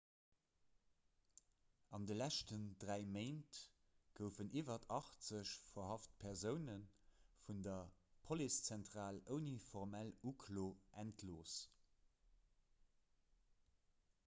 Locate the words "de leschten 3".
2.09-3.03